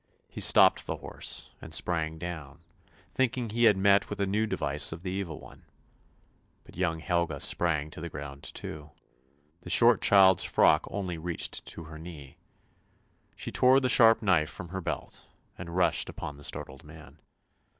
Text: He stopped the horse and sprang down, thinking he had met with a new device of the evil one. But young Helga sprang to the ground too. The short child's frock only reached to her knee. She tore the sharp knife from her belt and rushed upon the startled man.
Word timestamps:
He 0.27 0.41
stopped 0.41 0.87
the 0.87 0.97
horse 0.97 1.51
and 1.61 1.75
sprang 1.75 2.17
down, 2.17 2.61
thinking 3.13 3.51
he 3.51 3.65
had 3.65 3.77
met 3.77 4.09
with 4.09 4.19
a 4.19 4.25
new 4.25 4.47
device 4.47 4.91
of 4.91 5.03
the 5.03 5.11
evil 5.11 5.39
one. 5.39 5.63
But 6.63 6.75
young 6.75 6.97
Helga 7.01 7.39
sprang 7.39 7.91
to 7.91 8.01
the 8.01 8.09
ground 8.09 8.41
too. 8.55 8.93
The 9.59 9.69
short 9.69 10.01
child's 10.01 10.43
frock 10.43 10.87
only 10.89 11.19
reached 11.19 11.63
to 11.67 11.83
her 11.83 11.99
knee. 11.99 12.39
She 13.35 13.51
tore 13.51 13.79
the 13.79 13.89
sharp 13.89 14.23
knife 14.23 14.49
from 14.49 14.69
her 14.69 14.81
belt 14.81 15.27
and 15.55 15.75
rushed 15.75 16.09
upon 16.09 16.35
the 16.35 16.43
startled 16.43 16.83
man. 16.83 17.19